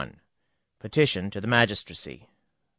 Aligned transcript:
281. 0.01 0.21
PETITION 0.79 1.29
TO 1.29 1.41
THE 1.41 1.45
MAGISTRACY. 1.47 2.27